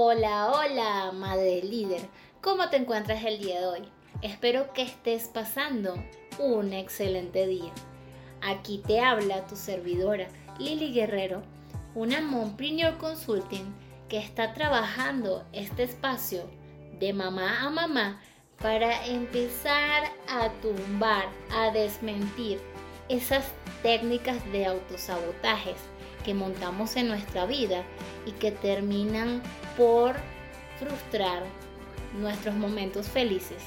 Hola, 0.00 0.52
hola, 0.52 1.10
madre 1.10 1.60
líder. 1.60 2.02
¿Cómo 2.40 2.70
te 2.70 2.76
encuentras 2.76 3.24
el 3.24 3.40
día 3.40 3.58
de 3.58 3.66
hoy? 3.66 3.82
Espero 4.22 4.72
que 4.72 4.82
estés 4.82 5.26
pasando 5.26 5.96
un 6.38 6.72
excelente 6.72 7.48
día. 7.48 7.72
Aquí 8.40 8.80
te 8.86 9.00
habla 9.00 9.48
tu 9.48 9.56
servidora, 9.56 10.28
Lili 10.60 10.92
Guerrero, 10.92 11.42
una 11.96 12.20
Mompreneur 12.20 12.96
Consulting 12.98 13.74
que 14.08 14.18
está 14.18 14.54
trabajando 14.54 15.44
este 15.52 15.82
espacio 15.82 16.48
de 17.00 17.12
mamá 17.12 17.66
a 17.66 17.68
mamá 17.68 18.20
para 18.62 19.04
empezar 19.04 20.04
a 20.28 20.48
tumbar, 20.62 21.26
a 21.50 21.72
desmentir 21.72 22.60
esas 23.08 23.50
técnicas 23.82 24.44
de 24.52 24.64
autosabotajes 24.64 25.74
montamos 26.34 26.96
en 26.96 27.08
nuestra 27.08 27.46
vida 27.46 27.84
y 28.26 28.32
que 28.32 28.50
terminan 28.50 29.42
por 29.76 30.16
frustrar 30.78 31.42
nuestros 32.20 32.54
momentos 32.54 33.08
felices. 33.08 33.62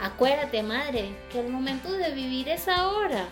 Acuérdate, 0.00 0.62
madre, 0.62 1.10
que 1.32 1.40
el 1.40 1.48
momento 1.48 1.90
de 1.92 2.12
vivir 2.12 2.48
es 2.48 2.68
ahora. 2.68 3.26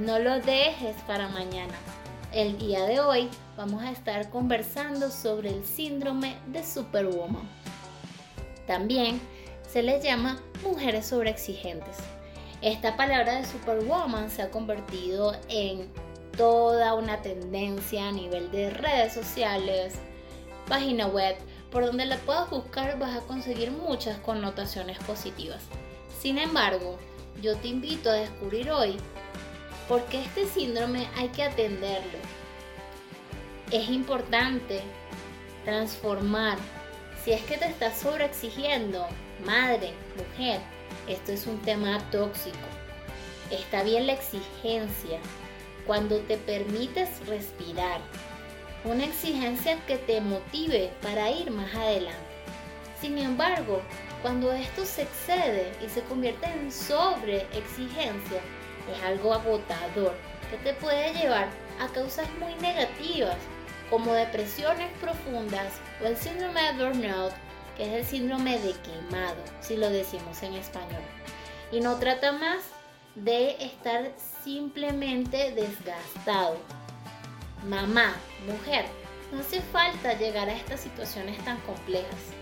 No 0.00 0.18
lo 0.18 0.40
dejes 0.40 0.96
para 1.06 1.28
mañana. 1.28 1.74
El 2.32 2.58
día 2.58 2.84
de 2.84 3.00
hoy 3.00 3.28
vamos 3.56 3.82
a 3.82 3.90
estar 3.90 4.30
conversando 4.30 5.10
sobre 5.10 5.50
el 5.50 5.64
síndrome 5.64 6.36
de 6.46 6.64
Superwoman. 6.64 7.48
También 8.66 9.20
se 9.70 9.82
les 9.82 10.02
llama 10.02 10.40
mujeres 10.62 11.06
sobreexigentes. 11.06 11.96
Esta 12.62 12.96
palabra 12.96 13.36
de 13.36 13.44
Superwoman 13.44 14.30
se 14.30 14.40
ha 14.40 14.50
convertido 14.50 15.36
en 15.48 15.92
toda 16.36 16.94
una 16.94 17.22
tendencia 17.22 18.08
a 18.08 18.12
nivel 18.12 18.50
de 18.50 18.70
redes 18.70 19.12
sociales, 19.12 19.94
página 20.68 21.06
web, 21.06 21.36
por 21.70 21.84
donde 21.84 22.06
la 22.06 22.16
puedas 22.18 22.50
buscar 22.50 22.98
vas 22.98 23.16
a 23.16 23.26
conseguir 23.26 23.70
muchas 23.70 24.18
connotaciones 24.18 24.98
positivas. 24.98 25.62
Sin 26.20 26.38
embargo, 26.38 26.98
yo 27.42 27.56
te 27.56 27.68
invito 27.68 28.10
a 28.10 28.14
descubrir 28.14 28.70
hoy 28.70 28.96
por 29.88 30.02
qué 30.04 30.22
este 30.22 30.46
síndrome 30.46 31.08
hay 31.16 31.28
que 31.28 31.42
atenderlo. 31.42 32.18
Es 33.70 33.88
importante 33.88 34.82
transformar. 35.64 36.58
Si 37.24 37.32
es 37.32 37.42
que 37.42 37.56
te 37.56 37.66
estás 37.66 37.98
sobreexigiendo, 37.98 39.06
madre, 39.44 39.92
mujer, 40.16 40.60
esto 41.08 41.32
es 41.32 41.46
un 41.46 41.58
tema 41.62 41.98
tóxico. 42.10 42.56
Está 43.50 43.82
bien 43.82 44.06
la 44.06 44.12
exigencia 44.12 45.18
cuando 45.86 46.18
te 46.20 46.36
permites 46.36 47.08
respirar, 47.26 48.00
una 48.84 49.04
exigencia 49.04 49.78
que 49.86 49.96
te 49.96 50.20
motive 50.20 50.92
para 51.02 51.30
ir 51.30 51.50
más 51.50 51.74
adelante. 51.74 52.34
Sin 53.00 53.18
embargo, 53.18 53.80
cuando 54.22 54.52
esto 54.52 54.84
se 54.84 55.02
excede 55.02 55.72
y 55.84 55.88
se 55.88 56.02
convierte 56.02 56.46
en 56.46 56.70
sobreexigencia, 56.70 58.40
es 58.92 59.02
algo 59.04 59.34
agotador 59.34 60.14
que 60.50 60.56
te 60.58 60.74
puede 60.74 61.12
llevar 61.14 61.48
a 61.80 61.88
causas 61.88 62.28
muy 62.38 62.54
negativas 62.56 63.36
como 63.90 64.12
depresiones 64.12 64.90
profundas 65.00 65.72
o 66.02 66.06
el 66.06 66.16
síndrome 66.16 66.60
de 66.62 66.84
burnout, 66.84 67.32
que 67.76 67.84
es 67.84 67.92
el 67.92 68.04
síndrome 68.04 68.58
de 68.58 68.72
quemado, 68.80 69.42
si 69.60 69.76
lo 69.76 69.90
decimos 69.90 70.42
en 70.42 70.54
español. 70.54 71.02
Y 71.72 71.80
no 71.80 71.96
trata 71.96 72.32
más 72.32 72.64
de 73.14 73.64
estar 73.64 74.12
simplemente 74.42 75.52
desgastado, 75.52 76.56
mamá, 77.68 78.14
mujer, 78.46 78.86
no 79.32 79.40
hace 79.40 79.60
falta 79.60 80.14
llegar 80.14 80.48
a 80.48 80.56
estas 80.56 80.80
situaciones 80.80 81.42
tan 81.44 81.58
complejas 81.60 82.34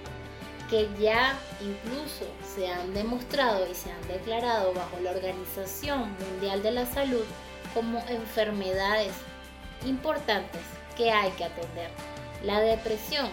que 0.70 0.88
ya 0.98 1.38
incluso 1.60 2.26
se 2.54 2.66
han 2.66 2.94
demostrado 2.94 3.70
y 3.70 3.74
se 3.74 3.92
han 3.92 4.08
declarado 4.08 4.72
bajo 4.72 4.98
la 5.02 5.10
Organización 5.10 6.16
Mundial 6.18 6.62
de 6.62 6.70
la 6.70 6.86
Salud 6.86 7.24
como 7.74 7.98
enfermedades 8.08 9.12
importantes 9.84 10.62
que 10.96 11.10
hay 11.10 11.30
que 11.32 11.44
atender. 11.44 11.90
La 12.42 12.60
depresión 12.60 13.28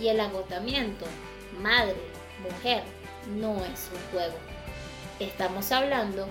y 0.00 0.08
el 0.08 0.18
agotamiento, 0.18 1.06
madre, 1.60 1.96
mujer, 2.42 2.82
no 3.36 3.64
es 3.64 3.88
un 3.94 4.12
juego. 4.12 4.36
Estamos 5.20 5.70
hablando 5.70 6.28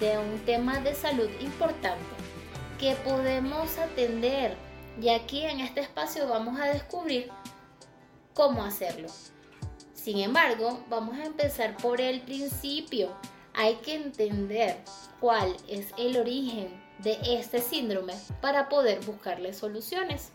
de 0.00 0.18
un 0.18 0.38
tema 0.40 0.80
de 0.80 0.94
salud 0.94 1.28
importante 1.40 2.04
que 2.78 2.94
podemos 2.96 3.76
atender 3.78 4.56
y 5.00 5.08
aquí 5.08 5.44
en 5.44 5.60
este 5.60 5.80
espacio 5.80 6.28
vamos 6.28 6.60
a 6.60 6.66
descubrir 6.66 7.30
cómo 8.34 8.64
hacerlo. 8.64 9.08
Sin 9.94 10.18
embargo, 10.18 10.80
vamos 10.88 11.18
a 11.18 11.24
empezar 11.24 11.76
por 11.76 12.00
el 12.00 12.20
principio. 12.20 13.10
Hay 13.54 13.74
que 13.76 13.94
entender 13.94 14.78
cuál 15.20 15.56
es 15.68 15.92
el 15.98 16.16
origen 16.16 16.68
de 16.98 17.18
este 17.22 17.60
síndrome 17.60 18.14
para 18.40 18.68
poder 18.68 19.00
buscarle 19.04 19.52
soluciones. 19.52 20.30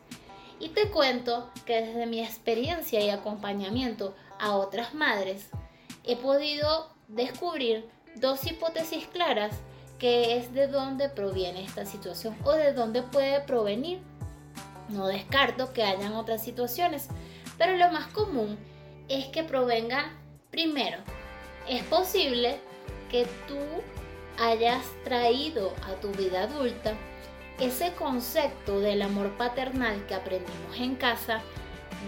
Y 0.59 0.69
te 0.69 0.91
cuento 0.91 1.49
que 1.65 1.81
desde 1.81 2.05
mi 2.05 2.21
experiencia 2.21 3.01
y 3.01 3.09
acompañamiento 3.09 4.13
a 4.39 4.55
otras 4.55 4.93
madres, 4.93 5.49
he 6.03 6.15
podido 6.15 6.89
descubrir 7.07 7.89
dos 8.15 8.45
hipótesis 8.45 9.07
claras 9.07 9.55
que 9.99 10.37
es 10.37 10.53
de 10.53 10.67
dónde 10.67 11.09
proviene 11.09 11.63
esta 11.63 11.85
situación 11.85 12.35
o 12.43 12.51
de 12.51 12.73
dónde 12.73 13.03
puede 13.03 13.39
provenir. 13.41 14.01
No 14.89 15.07
descarto 15.07 15.71
que 15.73 15.83
hayan 15.83 16.13
otras 16.13 16.43
situaciones, 16.43 17.07
pero 17.57 17.77
lo 17.77 17.91
más 17.91 18.07
común 18.07 18.57
es 19.07 19.27
que 19.27 19.43
provengan 19.43 20.05
primero. 20.51 20.97
Es 21.67 21.83
posible 21.83 22.59
que 23.09 23.25
tú 23.47 23.57
hayas 24.37 24.83
traído 25.03 25.73
a 25.87 25.93
tu 26.01 26.09
vida 26.11 26.43
adulta 26.43 26.93
ese 27.59 27.93
concepto 27.93 28.79
del 28.79 29.01
amor 29.01 29.31
paternal 29.37 30.05
que 30.07 30.15
aprendimos 30.15 30.77
en 30.77 30.95
casa 30.95 31.41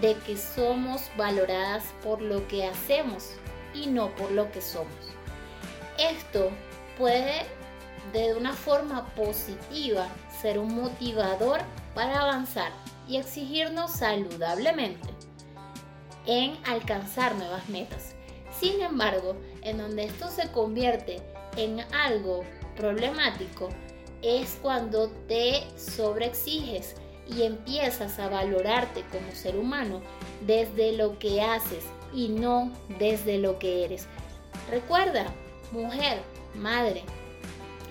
de 0.00 0.14
que 0.26 0.36
somos 0.36 1.10
valoradas 1.16 1.84
por 2.02 2.20
lo 2.20 2.46
que 2.48 2.66
hacemos 2.66 3.30
y 3.72 3.86
no 3.86 4.14
por 4.16 4.32
lo 4.32 4.50
que 4.50 4.60
somos. 4.60 5.15
Esto 5.98 6.50
puede 6.98 7.42
de 8.12 8.34
una 8.34 8.52
forma 8.52 9.06
positiva 9.14 10.08
ser 10.42 10.58
un 10.58 10.74
motivador 10.74 11.60
para 11.94 12.20
avanzar 12.20 12.70
y 13.08 13.16
exigirnos 13.16 13.92
saludablemente 13.92 15.08
en 16.26 16.58
alcanzar 16.66 17.34
nuevas 17.36 17.68
metas. 17.68 18.14
Sin 18.58 18.80
embargo, 18.82 19.36
en 19.62 19.78
donde 19.78 20.04
esto 20.04 20.28
se 20.28 20.50
convierte 20.52 21.22
en 21.56 21.80
algo 21.94 22.44
problemático 22.76 23.70
es 24.22 24.58
cuando 24.60 25.08
te 25.28 25.64
sobreexiges 25.78 26.94
y 27.28 27.42
empiezas 27.42 28.18
a 28.18 28.28
valorarte 28.28 29.02
como 29.10 29.32
ser 29.32 29.56
humano 29.56 30.02
desde 30.46 30.92
lo 30.92 31.18
que 31.18 31.40
haces 31.40 31.84
y 32.12 32.28
no 32.28 32.72
desde 32.98 33.38
lo 33.38 33.58
que 33.58 33.84
eres. 33.84 34.06
Recuerda, 34.70 35.26
mujer, 35.72 36.22
madre, 36.54 37.02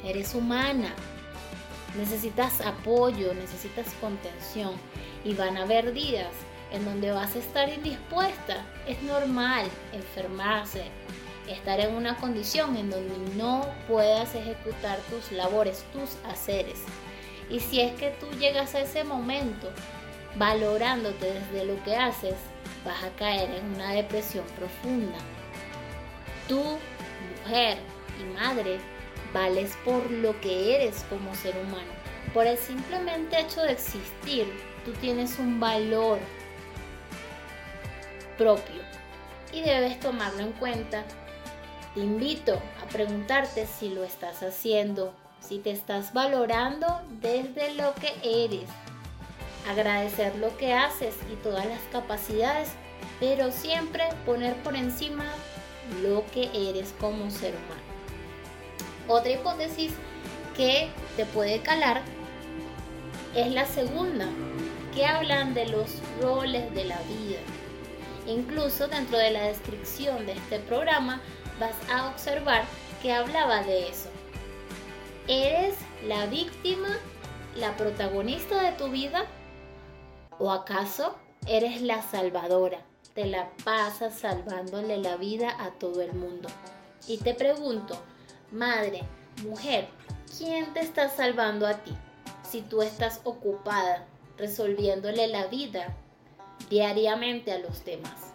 eres 0.03 0.34
humana, 0.36 0.94
necesitas 1.97 2.62
apoyo, 2.62 3.34
necesitas 3.34 3.88
contención 4.02 4.74
y 5.24 5.34
van 5.34 5.58
a 5.58 5.63
haber 5.63 5.94
días 5.94 6.31
en 6.72 6.86
donde 6.86 7.12
vas 7.12 7.36
a 7.36 7.39
estar 7.39 7.69
indispuesta. 7.69 8.66
Es 8.88 9.01
normal 9.04 9.68
enfermarse, 9.94 10.83
estar 11.48 11.80
en 11.80 11.95
una 11.95 12.18
condición 12.18 12.75
en 12.75 12.89
donde 12.89 13.18
no 13.36 13.66
puedas 13.88 14.36
ejecutar 14.36 15.00
tus 15.10 15.31
labores, 15.31 15.86
tus 15.94 16.18
haceres. 16.30 16.80
Y 17.50 17.60
si 17.60 17.81
es 17.81 17.94
que 17.94 18.12
tú 18.19 18.30
llegas 18.39 18.75
a 18.75 18.81
ese 18.81 19.04
momento 19.04 19.69
valorándote 20.38 21.33
desde 21.33 21.66
lo 21.66 21.81
que 21.83 21.95
haces, 21.95 22.36
vas 22.83 23.04
a 23.04 23.10
caer 23.16 23.51
en 23.51 23.75
una 23.75 23.92
depresión 23.92 24.45
profunda. 24.57 25.18
Tú, 26.48 26.62
mujer 27.45 27.77
y 28.19 28.24
madre, 28.36 28.80
vales 29.33 29.77
por 29.83 30.09
lo 30.09 30.39
que 30.42 30.75
eres 30.75 31.06
como 31.09 31.33
ser 31.36 31.56
humano. 31.57 31.94
Por 32.33 32.47
el 32.47 32.57
simplemente 32.57 33.39
hecho 33.39 33.62
de 33.62 33.71
existir, 33.71 34.51
tú 34.83 34.92
tienes 34.94 35.38
un 35.39 35.59
valor 35.59 36.19
propio 38.38 38.81
y 39.53 39.62
debes 39.62 40.00
tomarlo 40.00 40.39
en 40.39 40.51
cuenta. 40.53 41.03
Te 41.94 42.01
invito 42.01 42.62
a 42.83 42.88
preguntarte 42.88 43.68
si 43.68 43.89
lo 43.89 44.03
estás 44.03 44.44
haciendo, 44.44 45.13
si 45.39 45.59
te 45.59 45.71
estás 45.71 46.13
valorando 46.13 47.01
desde 47.21 47.74
lo 47.75 47.94
que 47.95 48.13
eres. 48.24 48.69
Agradecer 49.69 50.36
lo 50.38 50.56
que 50.57 50.74
haces 50.74 51.15
y 51.31 51.36
todas 51.38 51.65
las 51.65 51.81
capacidades, 51.91 52.69
pero 53.19 53.51
siempre 53.51 54.03
poner 54.25 54.56
por 54.57 54.75
encima 54.75 55.25
lo 56.02 56.26
que 56.34 56.50
eres 56.54 56.94
como 57.00 57.30
ser 57.30 57.54
humano. 57.54 57.86
Otra 59.08 59.32
hipótesis 59.32 59.94
que 60.56 60.90
te 61.16 61.26
puede 61.26 61.62
calar 61.62 62.02
es 63.36 63.52
la 63.52 63.66
segunda, 63.66 64.28
que 64.94 65.06
hablan 65.06 65.54
de 65.54 65.68
los 65.68 66.02
roles 66.22 66.74
de 66.74 66.86
la 66.86 66.98
vida. 67.02 67.40
Incluso 68.28 68.88
dentro 68.88 69.18
de 69.18 69.32
la 69.32 69.44
descripción 69.44 70.26
de 70.26 70.34
este 70.34 70.60
programa 70.60 71.22
vas 71.60 71.76
a 71.92 72.08
observar 72.10 72.64
que 73.02 73.14
hablaba 73.14 73.62
de 73.64 73.90
eso. 73.90 74.10
¿Eres 75.28 75.76
la 76.08 76.26
víctima, 76.28 76.98
la 77.56 77.76
protagonista 77.78 78.62
de 78.64 78.72
tu 78.72 78.90
vida? 78.90 79.26
¿O 80.40 80.52
acaso 80.52 81.16
eres 81.48 81.82
la 81.82 82.02
salvadora? 82.02 82.80
Te 83.15 83.25
la 83.25 83.50
pasas 83.63 84.13
salvándole 84.13 84.97
la 84.97 85.15
vida 85.15 85.56
a 85.57 85.71
todo 85.71 86.01
el 86.01 86.13
mundo. 86.13 86.50
Y 87.07 87.17
te 87.17 87.33
pregunto, 87.33 87.97
madre, 88.51 89.03
mujer, 89.41 89.88
¿quién 90.38 90.73
te 90.73 90.81
está 90.81 91.07
salvando 91.07 91.65
a 91.65 91.75
ti? 91.75 91.95
Si 92.44 92.62
tú 92.62 92.81
estás 92.81 93.21
ocupada 93.23 94.06
resolviéndole 94.38 95.27
la 95.27 95.47
vida 95.47 95.95
diariamente 96.69 97.53
a 97.53 97.59
los 97.59 97.85
demás. 97.85 98.33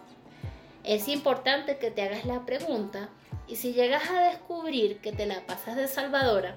Es 0.83 1.07
importante 1.07 1.77
que 1.77 1.91
te 1.91 2.01
hagas 2.01 2.25
la 2.25 2.43
pregunta 2.43 3.09
y 3.47 3.57
si 3.57 3.73
llegas 3.73 4.09
a 4.09 4.23
descubrir 4.31 4.99
que 4.99 5.11
te 5.11 5.27
la 5.27 5.45
pasas 5.45 5.75
de 5.75 5.87
salvadora, 5.87 6.55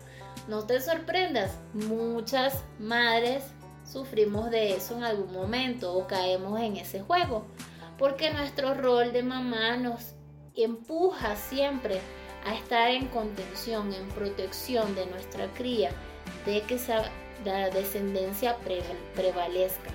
no 0.48 0.64
te 0.64 0.80
sorprendas, 0.80 1.58
muchas 1.74 2.64
madres 2.78 3.44
sufrimos 3.84 4.50
de 4.50 4.76
eso 4.76 4.96
en 4.96 5.04
algún 5.04 5.32
momento 5.32 5.94
o 5.94 6.06
caemos 6.06 6.58
en 6.60 6.76
ese 6.76 7.00
juego, 7.00 7.44
porque 7.98 8.30
nuestro 8.30 8.74
rol 8.74 9.12
de 9.12 9.22
mamá 9.22 9.76
nos 9.76 10.14
empuja 10.56 11.36
siempre 11.36 12.00
a 12.44 12.54
estar 12.54 12.90
en 12.90 13.06
contención, 13.08 13.92
en 13.92 14.06
protección 14.08 14.94
de 14.94 15.06
nuestra 15.06 15.46
cría, 15.54 15.90
de 16.44 16.62
que 16.62 16.78
la 17.44 17.70
descendencia 17.70 18.56
prevalezca. 19.14 19.90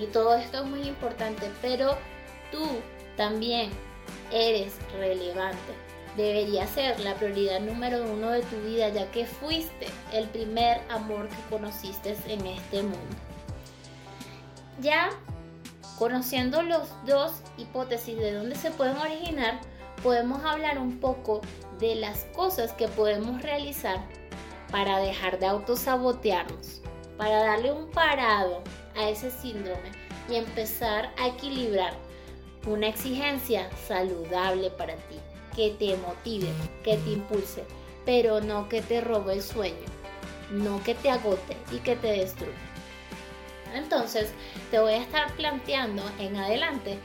Y 0.00 0.06
todo 0.06 0.36
esto 0.36 0.58
es 0.58 0.64
muy 0.64 0.82
importante, 0.82 1.50
pero 1.60 1.96
tú 2.52 2.64
también 3.16 3.70
eres 4.32 4.76
relevante. 4.92 5.72
Debería 6.16 6.66
ser 6.66 6.98
la 7.00 7.14
prioridad 7.14 7.60
número 7.60 8.02
uno 8.02 8.30
de 8.30 8.42
tu 8.42 8.56
vida, 8.62 8.88
ya 8.88 9.10
que 9.10 9.26
fuiste 9.26 9.86
el 10.12 10.28
primer 10.28 10.80
amor 10.88 11.28
que 11.28 11.50
conociste 11.50 12.16
en 12.26 12.46
este 12.46 12.82
mundo. 12.82 13.16
Ya 14.80 15.10
conociendo 15.98 16.62
los 16.62 16.88
dos 17.04 17.32
hipótesis 17.56 18.16
de 18.16 18.32
dónde 18.32 18.54
se 18.54 18.70
pueden 18.70 18.96
originar, 18.96 19.60
podemos 20.02 20.44
hablar 20.44 20.78
un 20.78 20.98
poco 21.00 21.40
de 21.78 21.96
las 21.96 22.24
cosas 22.36 22.72
que 22.72 22.88
podemos 22.88 23.42
realizar 23.42 24.04
para 24.70 24.98
dejar 24.98 25.38
de 25.38 25.46
autosabotearnos, 25.46 26.82
para 27.16 27.42
darle 27.44 27.72
un 27.72 27.90
parado 27.90 28.62
a 28.96 29.08
ese 29.08 29.30
síndrome 29.30 29.90
y 30.28 30.36
empezar 30.36 31.12
a 31.18 31.28
equilibrar 31.28 31.94
una 32.66 32.88
exigencia 32.88 33.68
saludable 33.86 34.70
para 34.70 34.94
ti, 34.94 35.16
que 35.56 35.70
te 35.70 35.96
motive, 35.96 36.48
que 36.84 36.96
te 36.96 37.10
impulse, 37.10 37.64
pero 38.04 38.40
no 38.40 38.68
que 38.68 38.82
te 38.82 39.00
robe 39.00 39.34
el 39.34 39.42
sueño, 39.42 39.86
no 40.50 40.82
que 40.82 40.94
te 40.94 41.10
agote 41.10 41.56
y 41.72 41.78
que 41.78 41.96
te 41.96 42.08
destruya. 42.08 42.67
Entonces, 43.74 44.32
te 44.70 44.78
voy 44.78 44.94
a 44.94 45.02
estar 45.02 45.32
planteando 45.32 46.02
en 46.18 46.36
adelante 46.36 46.98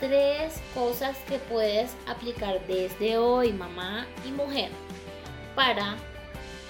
tres 0.00 0.60
cosas 0.74 1.16
que 1.28 1.38
puedes 1.38 1.94
aplicar 2.06 2.66
desde 2.66 3.18
hoy, 3.18 3.52
mamá 3.52 4.06
y 4.26 4.30
mujer, 4.30 4.70
para 5.54 5.96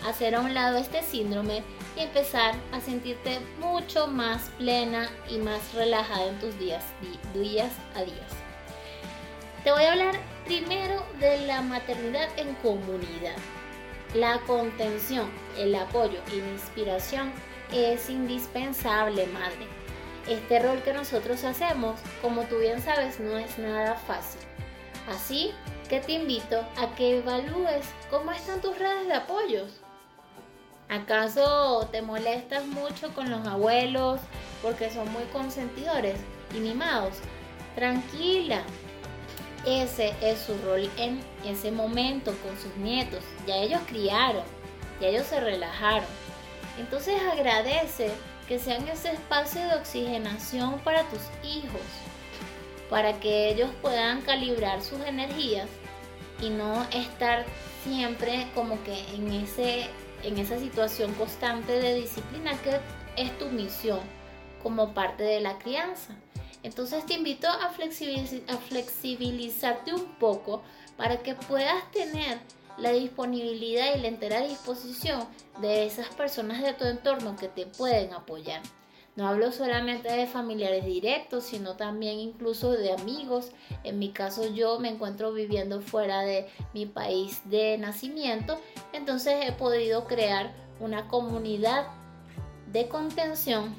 hacer 0.06 0.34
a 0.34 0.40
un 0.40 0.54
lado 0.54 0.78
este 0.78 1.02
síndrome 1.02 1.62
y 1.96 2.00
empezar 2.00 2.54
a 2.72 2.80
sentirte 2.80 3.40
mucho 3.58 4.06
más 4.06 4.50
plena 4.58 5.10
y 5.28 5.38
más 5.38 5.74
relajada 5.74 6.26
en 6.26 6.38
tus 6.38 6.58
días, 6.58 6.84
días 7.34 7.72
a 7.94 8.02
días. 8.02 8.32
Te 9.64 9.72
voy 9.72 9.82
a 9.82 9.92
hablar 9.92 10.14
primero 10.44 11.04
de 11.18 11.40
la 11.46 11.60
maternidad 11.62 12.28
en 12.36 12.54
comunidad. 12.56 13.36
La 14.14 14.38
contención, 14.46 15.28
el 15.58 15.74
apoyo 15.74 16.20
y 16.32 16.36
la 16.36 16.52
inspiración 16.52 17.32
es 17.72 18.08
indispensable, 18.10 19.26
madre. 19.26 19.66
Este 20.28 20.58
rol 20.58 20.82
que 20.82 20.92
nosotros 20.92 21.44
hacemos, 21.44 22.00
como 22.20 22.42
tú 22.42 22.58
bien 22.58 22.82
sabes, 22.82 23.20
no 23.20 23.38
es 23.38 23.58
nada 23.58 23.94
fácil. 23.94 24.40
Así 25.08 25.52
que 25.88 26.00
te 26.00 26.12
invito 26.12 26.64
a 26.76 26.94
que 26.96 27.18
evalúes 27.18 27.86
cómo 28.10 28.32
están 28.32 28.60
tus 28.60 28.76
redes 28.78 29.06
de 29.06 29.14
apoyos 29.14 29.86
¿Acaso 30.88 31.88
te 31.90 32.00
molestas 32.00 32.64
mucho 32.64 33.12
con 33.12 33.28
los 33.28 33.44
abuelos 33.46 34.20
porque 34.62 34.88
son 34.88 35.12
muy 35.12 35.24
consentidores 35.32 36.14
y 36.54 36.60
mimados? 36.60 37.14
Tranquila, 37.74 38.62
ese 39.66 40.14
es 40.22 40.38
su 40.38 40.56
rol 40.64 40.88
en 40.96 41.20
ese 41.44 41.72
momento 41.72 42.32
con 42.38 42.56
sus 42.56 42.74
nietos. 42.76 43.24
Ya 43.48 43.56
ellos 43.56 43.80
criaron, 43.88 44.44
ya 45.00 45.08
ellos 45.08 45.26
se 45.26 45.40
relajaron. 45.40 46.06
Entonces 46.78 47.20
agradece 47.32 48.10
que 48.48 48.58
sean 48.58 48.86
ese 48.88 49.12
espacio 49.12 49.60
de 49.62 49.74
oxigenación 49.76 50.78
para 50.80 51.02
tus 51.04 51.22
hijos, 51.42 51.80
para 52.90 53.18
que 53.18 53.50
ellos 53.50 53.70
puedan 53.82 54.20
calibrar 54.22 54.82
sus 54.82 55.00
energías 55.00 55.68
y 56.40 56.50
no 56.50 56.84
estar 56.92 57.44
siempre 57.82 58.46
como 58.54 58.82
que 58.84 58.98
en 59.14 59.32
ese 59.32 59.88
en 60.22 60.38
esa 60.38 60.58
situación 60.58 61.12
constante 61.14 61.72
de 61.72 61.94
disciplina 61.94 62.52
que 62.62 62.80
es 63.16 63.38
tu 63.38 63.46
misión 63.46 64.00
como 64.62 64.92
parte 64.92 65.22
de 65.22 65.40
la 65.40 65.58
crianza. 65.58 66.16
Entonces 66.62 67.06
te 67.06 67.14
invito 67.14 67.46
a, 67.48 67.66
a 67.66 68.56
flexibilizarte 68.58 69.94
un 69.94 70.06
poco 70.16 70.62
para 70.96 71.18
que 71.18 71.34
puedas 71.34 71.90
tener 71.92 72.38
la 72.78 72.92
disponibilidad 72.92 73.94
y 73.94 74.00
la 74.00 74.08
entera 74.08 74.40
disposición 74.42 75.24
de 75.60 75.86
esas 75.86 76.08
personas 76.14 76.62
de 76.62 76.74
tu 76.74 76.84
entorno 76.84 77.36
que 77.36 77.48
te 77.48 77.66
pueden 77.66 78.12
apoyar. 78.12 78.62
No 79.16 79.26
hablo 79.26 79.50
solamente 79.50 80.12
de 80.12 80.26
familiares 80.26 80.84
directos, 80.84 81.44
sino 81.44 81.74
también 81.74 82.18
incluso 82.18 82.72
de 82.72 82.92
amigos. 82.92 83.50
En 83.82 83.98
mi 83.98 84.10
caso 84.10 84.46
yo 84.52 84.78
me 84.78 84.90
encuentro 84.90 85.32
viviendo 85.32 85.80
fuera 85.80 86.20
de 86.20 86.48
mi 86.74 86.84
país 86.84 87.40
de 87.46 87.78
nacimiento, 87.78 88.60
entonces 88.92 89.46
he 89.46 89.52
podido 89.52 90.04
crear 90.04 90.52
una 90.80 91.08
comunidad 91.08 91.86
de 92.70 92.88
contención 92.88 93.74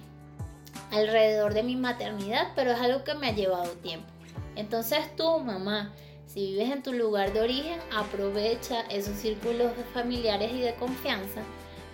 alrededor 0.91 1.53
de 1.53 1.61
mi 1.61 1.75
maternidad, 1.75 2.53
pero 2.55 2.71
es 2.71 2.79
algo 2.79 3.03
que 3.03 3.13
me 3.13 3.27
ha 3.27 3.35
llevado 3.35 3.69
tiempo. 3.73 4.07
Entonces 4.55 5.15
tú, 5.15 5.39
mamá, 5.39 5.93
si 6.37 6.51
vives 6.51 6.69
en 6.69 6.83
tu 6.83 6.93
lugar 6.93 7.33
de 7.33 7.41
origen, 7.41 7.79
aprovecha 7.91 8.81
esos 8.91 9.17
círculos 9.17 9.71
familiares 9.91 10.51
y 10.53 10.59
de 10.59 10.75
confianza 10.75 11.41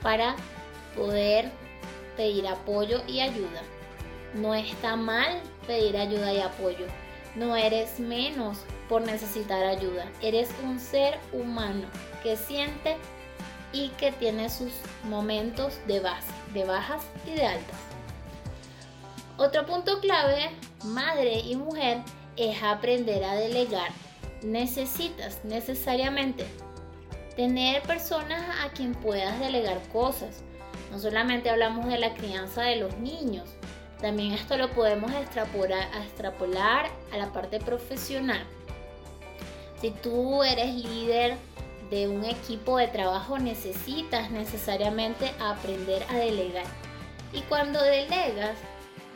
para 0.01 0.35
poder 0.97 1.50
pedir 2.17 2.45
apoyo 2.50 3.01
y 3.07 3.21
ayuda. 3.21 3.62
No 4.33 4.53
está 4.53 4.97
mal 4.97 5.39
pedir 5.65 5.95
ayuda 5.95 6.33
y 6.33 6.41
apoyo. 6.41 6.85
No 7.35 7.55
eres 7.55 8.01
menos 8.01 8.57
por 8.89 9.03
necesitar 9.03 9.63
ayuda. 9.63 10.12
Eres 10.21 10.50
un 10.62 10.77
ser 10.77 11.17
humano 11.31 11.88
que 12.21 12.35
siente 12.35 12.97
y 13.71 13.91
que 13.91 14.12
tiene 14.12 14.50
sus 14.50 14.73
momentos 15.05 15.79
de, 15.88 16.01
de 16.53 16.65
bajas 16.65 17.03
y 17.25 17.31
de 17.31 17.45
altas. 17.45 17.79
Otro 19.38 19.65
punto 19.65 20.01
clave, 20.01 20.50
madre 20.83 21.39
y 21.39 21.55
mujer, 21.55 22.00
es 22.35 22.62
aprender 22.62 23.23
a 23.23 23.35
delegar. 23.35 23.93
Necesitas 24.43 25.43
necesariamente 25.43 26.45
tener 27.35 27.81
personas 27.83 28.43
a 28.63 28.69
quien 28.69 28.93
puedas 28.93 29.39
delegar 29.39 29.81
cosas 29.91 30.43
no 30.93 31.00
solamente 31.00 31.50
hablamos 31.50 31.88
de 31.88 31.97
la 31.97 32.13
crianza 32.13 32.62
de 32.62 32.75
los 32.75 32.95
niños, 32.97 33.50
también 34.00 34.33
esto 34.33 34.57
lo 34.57 34.69
podemos 34.69 35.12
extrapolar, 35.12 36.85
a 37.12 37.17
la 37.17 37.33
parte 37.33 37.59
profesional. 37.59 38.45
Si 39.81 39.89
tú 39.89 40.43
eres 40.43 40.75
líder 40.75 41.35
de 41.89 42.07
un 42.07 42.23
equipo 42.25 42.77
de 42.77 42.89
trabajo, 42.89 43.39
necesitas 43.39 44.29
necesariamente 44.29 45.31
aprender 45.39 46.03
a 46.09 46.17
delegar. 46.17 46.65
Y 47.33 47.41
cuando 47.41 47.81
delegas 47.81 48.55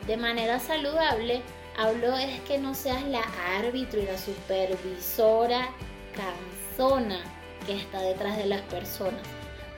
de 0.08 0.16
manera 0.16 0.58
saludable, 0.58 1.42
hablo 1.78 2.14
es 2.18 2.40
que 2.42 2.58
no 2.58 2.74
seas 2.74 3.02
la 3.04 3.22
árbitro 3.56 4.00
y 4.00 4.06
la 4.06 4.18
supervisora 4.18 5.70
cansona 6.14 7.20
que 7.66 7.76
está 7.76 8.02
detrás 8.02 8.36
de 8.36 8.46
las 8.46 8.60
personas 8.62 9.22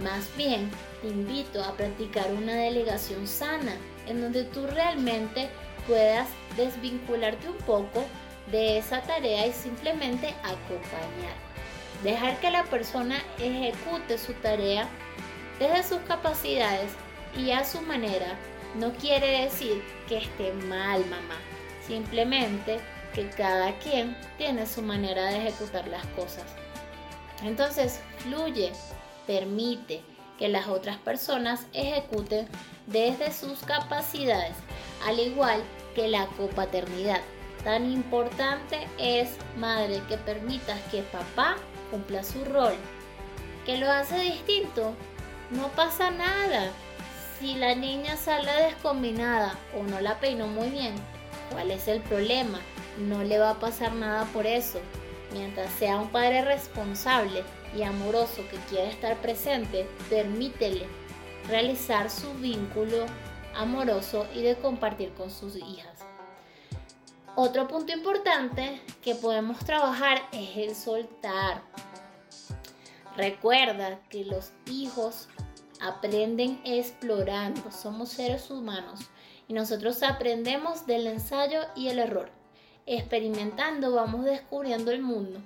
más 0.00 0.35
bien, 0.35 0.71
te 1.02 1.09
invito 1.09 1.62
a 1.62 1.75
practicar 1.75 2.33
una 2.33 2.54
delegación 2.54 3.26
sana 3.26 3.76
en 4.07 4.23
donde 4.23 4.45
tú 4.45 4.66
realmente 4.66 5.50
puedas 5.87 6.26
desvincularte 6.57 7.49
un 7.49 7.59
poco 7.59 8.04
de 8.50 8.78
esa 8.78 9.02
tarea 9.02 9.47
y 9.47 9.52
simplemente 9.52 10.28
acompañar. 10.42 11.37
Dejar 12.02 12.40
que 12.40 12.50
la 12.50 12.64
persona 12.64 13.16
ejecute 13.38 14.16
su 14.16 14.33
tarea 14.35 14.88
desde 15.59 15.83
sus 15.83 16.00
capacidades 16.09 16.92
y 17.37 17.50
a 17.50 17.64
su 17.64 17.83
manera 17.83 18.38
no 18.76 18.92
quiere 18.92 19.42
decir 19.42 19.83
que 20.09 20.16
esté 20.16 20.54
mal 20.66 21.04
mamá, 21.07 21.37
simplemente 21.90 22.78
que 23.12 23.28
cada 23.30 23.76
quien 23.78 24.16
tiene 24.38 24.64
su 24.64 24.80
manera 24.80 25.25
de 25.25 25.38
ejecutar 25.38 25.88
las 25.88 26.06
cosas. 26.09 26.44
Entonces, 27.42 28.00
fluye, 28.18 28.73
permite 29.26 30.00
que 30.38 30.49
las 30.49 30.68
otras 30.68 30.99
personas 30.99 31.66
ejecuten 31.73 32.47
desde 32.87 33.32
sus 33.32 33.59
capacidades, 33.61 34.54
al 35.04 35.18
igual 35.18 35.62
que 35.97 36.06
la 36.06 36.26
copaternidad. 36.26 37.20
Tan 37.64 37.90
importante 37.90 38.87
es, 38.97 39.30
madre, 39.56 40.00
que 40.09 40.16
permitas 40.16 40.80
que 40.92 41.02
papá 41.02 41.56
cumpla 41.90 42.23
su 42.23 42.44
rol. 42.44 42.75
Que 43.66 43.78
lo 43.78 43.90
hace 43.90 44.16
distinto, 44.20 44.94
no 45.50 45.68
pasa 45.68 46.11
nada. 46.11 46.70
Si 47.38 47.54
la 47.54 47.75
niña 47.75 48.16
sale 48.16 48.50
descombinada 48.62 49.59
o 49.76 49.82
no 49.82 50.00
la 50.00 50.20
peinó 50.20 50.47
muy 50.47 50.70
bien, 50.70 50.94
¿cuál 51.50 51.71
es 51.71 51.88
el 51.88 52.00
problema? 52.02 52.61
No 52.99 53.23
le 53.23 53.38
va 53.38 53.50
a 53.50 53.59
pasar 53.61 53.92
nada 53.92 54.25
por 54.26 54.47
eso. 54.47 54.80
Mientras 55.33 55.71
sea 55.75 55.99
un 55.99 56.09
padre 56.09 56.42
responsable 56.42 57.45
y 57.76 57.83
amoroso 57.83 58.42
que 58.50 58.57
quiera 58.69 58.90
estar 58.90 59.16
presente, 59.19 59.87
permítele 60.09 60.87
realizar 61.49 62.11
su 62.11 62.33
vínculo 62.35 63.07
amoroso 63.54 64.26
y 64.35 64.42
de 64.42 64.57
compartir 64.57 65.12
con 65.14 65.30
sus 65.30 65.57
hijas. 65.57 66.00
Otro 67.37 67.69
punto 67.69 67.92
importante 67.92 68.80
que 69.02 69.14
podemos 69.14 69.59
trabajar 69.61 70.21
es 70.33 70.57
el 70.57 70.75
soltar. 70.75 71.62
Recuerda 73.16 74.00
que 74.09 74.25
los 74.25 74.52
hijos 74.66 75.28
aprenden 75.80 76.61
explorando, 76.64 77.71
somos 77.71 78.11
seres 78.11 78.50
humanos 78.50 79.00
y 79.50 79.52
nosotros 79.52 80.02
aprendemos 80.04 80.87
del 80.87 81.09
ensayo 81.09 81.62
y 81.75 81.88
el 81.88 81.99
error. 81.99 82.30
Experimentando 82.87 83.92
vamos 83.92 84.25
descubriendo 84.25 84.92
el 84.92 85.02
mundo. 85.02 85.40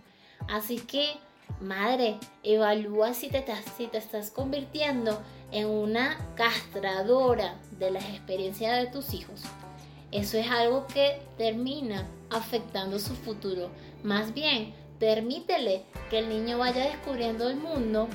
Así 0.46 0.76
que, 0.76 1.16
madre, 1.60 2.18
evalúa 2.42 3.14
si 3.14 3.30
te, 3.30 3.38
estás, 3.38 3.64
si 3.76 3.86
te 3.86 3.96
estás 3.96 4.30
convirtiendo 4.30 5.20
en 5.50 5.66
una 5.66 6.18
castradora 6.36 7.56
de 7.78 7.90
las 7.90 8.04
experiencias 8.04 8.78
de 8.78 8.86
tus 8.86 9.14
hijos 9.14 9.40
eso 10.14 10.38
es 10.38 10.48
algo 10.48 10.86
que 10.86 11.18
termina 11.36 12.06
afectando 12.30 13.00
su 13.00 13.16
futuro. 13.16 13.68
Más 14.04 14.32
bien, 14.32 14.72
permítele 15.00 15.82
que 16.08 16.20
el 16.20 16.28
niño 16.28 16.56
vaya 16.56 16.84
descubriendo 16.84 17.50
el 17.50 17.56
mundo 17.56 18.06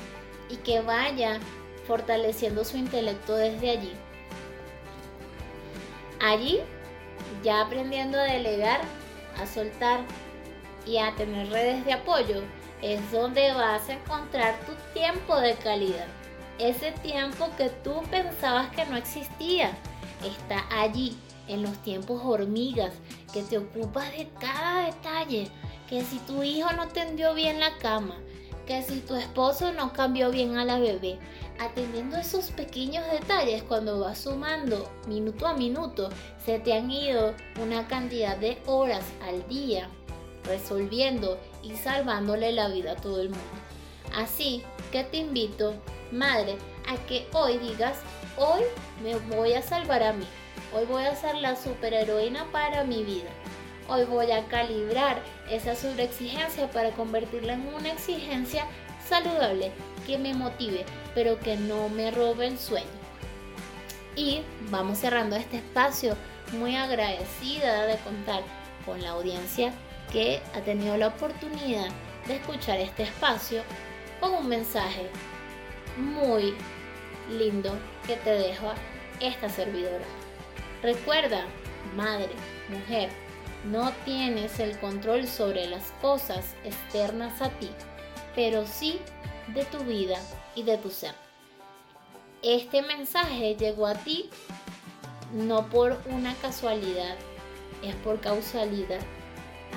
y 0.49 0.55
que 0.55 0.79
vaya 0.79 1.41
fortaleciendo 1.85 2.63
su 2.63 2.77
intelecto 2.77 3.35
desde 3.35 3.71
allí. 3.71 3.91
Allí, 6.21 6.59
ya 7.43 7.61
aprendiendo 7.61 8.19
a 8.19 8.23
delegar, 8.23 8.81
a 9.41 9.45
soltar 9.45 10.01
y 10.85 10.97
a 10.97 11.15
tener 11.15 11.49
redes 11.49 11.85
de 11.85 11.93
apoyo, 11.93 12.41
es 12.81 13.11
donde 13.11 13.53
vas 13.53 13.87
a 13.89 13.93
encontrar 13.93 14.59
tu 14.65 14.73
tiempo 14.93 15.39
de 15.39 15.55
calidad. 15.55 16.07
Ese 16.57 16.91
tiempo 16.91 17.49
que 17.57 17.69
tú 17.69 18.01
pensabas 18.11 18.69
que 18.71 18.85
no 18.85 18.97
existía, 18.97 19.71
está 20.25 20.65
allí 20.69 21.17
en 21.47 21.63
los 21.63 21.77
tiempos 21.83 22.21
hormigas, 22.23 22.93
que 23.33 23.41
te 23.43 23.57
ocupas 23.57 24.11
de 24.11 24.29
cada 24.39 24.87
detalle, 24.87 25.49
que 25.89 26.03
si 26.03 26.19
tu 26.19 26.43
hijo 26.43 26.71
no 26.73 26.87
tendió 26.89 27.33
bien 27.33 27.59
la 27.59 27.77
cama, 27.77 28.15
que 28.69 28.83
si 28.83 28.99
tu 28.99 29.15
esposo 29.15 29.73
no 29.73 29.93
cambió 29.93 30.29
bien 30.29 30.55
a 30.55 30.63
la 30.63 30.77
bebé, 30.77 31.17
atendiendo 31.57 32.17
esos 32.17 32.51
pequeños 32.51 33.03
detalles 33.11 33.63
cuando 33.63 33.99
vas 33.99 34.19
sumando 34.19 34.91
minuto 35.07 35.47
a 35.47 35.55
minuto, 35.55 36.09
se 36.45 36.59
te 36.59 36.73
han 36.73 36.91
ido 36.91 37.33
una 37.59 37.87
cantidad 37.87 38.37
de 38.37 38.59
horas 38.67 39.03
al 39.27 39.47
día 39.47 39.89
resolviendo 40.43 41.39
y 41.63 41.75
salvándole 41.77 42.51
la 42.51 42.67
vida 42.67 42.91
a 42.91 42.95
todo 42.95 43.21
el 43.21 43.29
mundo. 43.29 43.43
Así 44.15 44.61
que 44.91 45.03
te 45.03 45.17
invito, 45.17 45.73
madre, 46.11 46.55
a 46.87 46.95
que 47.07 47.27
hoy 47.33 47.57
digas, 47.57 47.97
hoy 48.37 48.61
me 49.01 49.15
voy 49.35 49.53
a 49.53 49.63
salvar 49.63 50.03
a 50.03 50.13
mí. 50.13 50.25
Hoy 50.75 50.85
voy 50.85 51.05
a 51.05 51.15
ser 51.15 51.33
la 51.37 51.55
superheroína 51.55 52.45
para 52.51 52.83
mi 52.83 53.03
vida. 53.03 53.31
Hoy 53.91 54.05
voy 54.05 54.31
a 54.31 54.45
calibrar 54.45 55.19
esa 55.49 55.75
sobreexigencia 55.75 56.69
para 56.69 56.91
convertirla 56.91 57.53
en 57.53 57.73
una 57.73 57.91
exigencia 57.91 58.67
saludable 59.03 59.71
que 60.05 60.19
me 60.19 60.35
motive, 60.35 60.85
pero 61.15 61.39
que 61.39 61.57
no 61.57 61.89
me 61.89 62.11
robe 62.11 62.45
el 62.45 62.59
sueño. 62.59 62.85
Y 64.15 64.43
vamos 64.69 64.99
cerrando 64.99 65.35
este 65.35 65.57
espacio 65.57 66.15
muy 66.51 66.75
agradecida 66.75 67.87
de 67.87 67.97
contar 67.97 68.43
con 68.85 69.01
la 69.01 69.09
audiencia 69.09 69.73
que 70.13 70.39
ha 70.53 70.59
tenido 70.59 70.95
la 70.95 71.07
oportunidad 71.07 71.89
de 72.27 72.35
escuchar 72.35 72.79
este 72.79 73.03
espacio 73.03 73.63
con 74.19 74.35
un 74.35 74.47
mensaje 74.47 75.09
muy 75.97 76.53
lindo 77.31 77.75
que 78.05 78.17
te 78.17 78.29
dejo 78.29 78.71
esta 79.19 79.49
servidora. 79.49 80.05
Recuerda, 80.83 81.43
madre, 81.95 82.29
mujer, 82.69 83.09
no 83.65 83.91
tienes 84.05 84.59
el 84.59 84.79
control 84.79 85.27
sobre 85.27 85.67
las 85.67 85.91
cosas 86.01 86.55
externas 86.63 87.41
a 87.41 87.49
ti, 87.49 87.69
pero 88.35 88.65
sí 88.65 88.99
de 89.53 89.65
tu 89.65 89.79
vida 89.79 90.17
y 90.55 90.63
de 90.63 90.77
tu 90.77 90.89
ser. 90.89 91.13
Este 92.41 92.81
mensaje 92.81 93.55
llegó 93.55 93.87
a 93.87 93.95
ti 93.95 94.29
no 95.33 95.67
por 95.69 95.97
una 96.09 96.33
casualidad, 96.35 97.15
es 97.83 97.95
por 97.95 98.19
causalidad. 98.19 99.01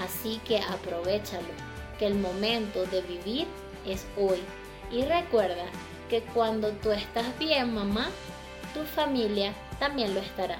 Así 0.00 0.40
que 0.46 0.58
aprovechalo, 0.58 1.48
que 1.98 2.06
el 2.06 2.14
momento 2.14 2.86
de 2.86 3.02
vivir 3.02 3.46
es 3.86 4.06
hoy. 4.16 4.40
Y 4.90 5.04
recuerda 5.04 5.64
que 6.08 6.22
cuando 6.22 6.70
tú 6.72 6.90
estás 6.92 7.38
bien, 7.38 7.74
mamá, 7.74 8.10
tu 8.74 8.82
familia 8.84 9.52
también 9.78 10.14
lo 10.14 10.20
estará. 10.20 10.58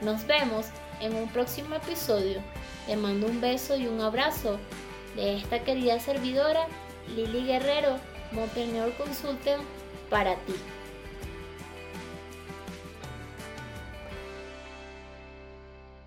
Nos 0.00 0.26
vemos 0.26 0.66
en 1.00 1.14
un 1.14 1.28
próximo 1.28 1.74
episodio. 1.74 2.40
Te 2.86 2.96
mando 2.96 3.26
un 3.26 3.40
beso 3.40 3.76
y 3.76 3.86
un 3.86 4.00
abrazo 4.00 4.58
de 5.16 5.36
esta 5.36 5.64
querida 5.64 5.98
servidora 6.00 6.66
Lili 7.14 7.46
Guerrero, 7.46 7.96
Montpellier 8.32 8.92
Consulting, 8.96 9.58
para 10.10 10.34
ti. 10.36 10.54